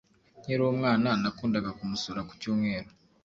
Nkiri 0.39 0.63
umwana 0.73 1.09
nakundaga 1.21 1.69
kumusura 1.77 2.19
ku 2.27 2.33
cyumweru 2.41 2.89